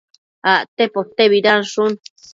[0.53, 1.91] acte potebidanshun